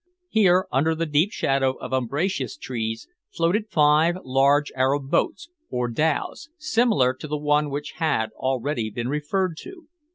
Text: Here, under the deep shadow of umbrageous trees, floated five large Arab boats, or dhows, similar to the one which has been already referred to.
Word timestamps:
Here, 0.29 0.65
under 0.71 0.95
the 0.95 1.05
deep 1.05 1.29
shadow 1.31 1.73
of 1.73 1.93
umbrageous 1.93 2.57
trees, 2.57 3.07
floated 3.31 3.69
five 3.69 4.17
large 4.23 4.71
Arab 4.71 5.11
boats, 5.11 5.51
or 5.69 5.89
dhows, 5.91 6.49
similar 6.57 7.13
to 7.13 7.27
the 7.27 7.37
one 7.37 7.69
which 7.69 7.91
has 7.97 8.29
been 8.29 8.35
already 8.35 8.91
referred 9.05 9.57
to. 9.57 9.89